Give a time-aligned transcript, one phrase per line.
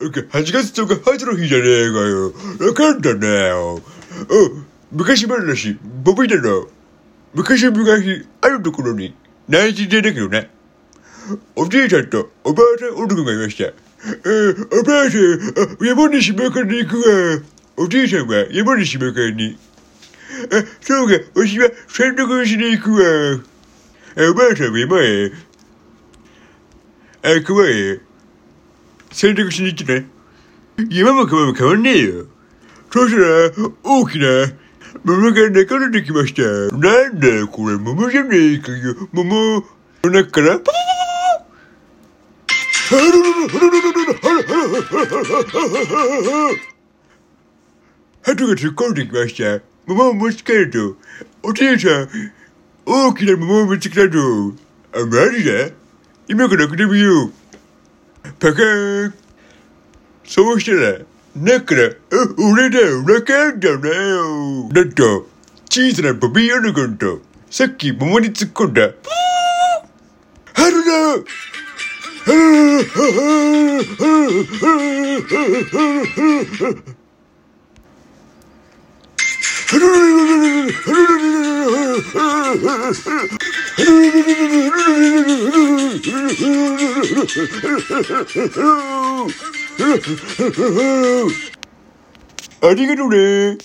[0.00, 2.32] 8月10日ハートの日じゃねえかよ。
[2.68, 3.74] わかんだなよ。
[3.74, 3.82] お、
[4.92, 6.68] 昔話、ボビだろ。
[7.34, 7.86] 昔々、
[8.40, 9.14] あるところに、
[9.46, 10.46] 内地でだけどな。
[11.54, 13.64] おじいちゃんとおばあさん男がいました。
[13.64, 17.42] えー、おばあさん、山に島から行くわ。
[17.76, 19.58] おじいさんは山に島からに。
[20.50, 24.30] あ、そうか、わしは洗濯しに行くわ。
[24.30, 25.30] おばあさんは山へ。
[27.22, 28.09] あ、川へ。
[29.10, 30.04] 洗濯しに来て。
[30.88, 32.26] 今も今も変わんねえよ。
[32.92, 34.52] そしたら、大きな、
[35.04, 36.42] 桃が流れてきました。
[36.76, 39.08] なんだよ、これ、桃じゃねえかよ。
[39.12, 39.64] 桃、
[40.04, 40.72] の中から、パパ
[42.92, 43.06] パ
[43.42, 43.60] パ
[48.22, 49.62] ハトが突っ込んできました。
[49.86, 50.96] 桃を持ち帰ると、
[51.42, 52.08] おじいさん、
[52.86, 54.18] 大きな桃を持ち帰ると、
[54.98, 55.70] あ、マジだ
[56.28, 57.39] 今から開けてみよう。
[58.22, 59.14] パカーン。
[60.24, 60.98] そうしたら、
[61.34, 61.92] 中から、あ、
[62.52, 64.68] 俺だよ、わかんだなよ。
[64.68, 65.26] なんと、
[65.68, 68.90] 小さなボビーオルゴンと、さっき桃に突っ込んだ、
[70.54, 71.24] 春だ
[92.62, 93.58] ありがとうね。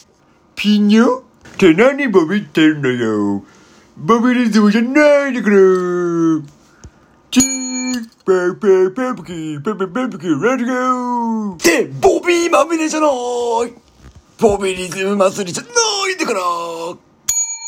[0.56, 1.20] ピニョ？
[1.20, 1.24] っ
[1.58, 3.44] て何ボビってんのよ。
[3.98, 5.56] ボビリズムじゃないんだから。
[7.30, 7.44] チー
[8.26, 11.56] パーパーパープキー、パーパーパープキー、レッツゴー。
[11.56, 13.10] って、ボビーまみれじゃない。
[14.40, 15.70] ボビリズム祭りじゃな
[16.10, 16.40] いんだから。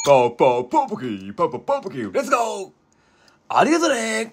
[0.06, 2.72] パーパーパープキー、パーパーパープキー、レッツゴー。
[3.50, 4.32] ありがとね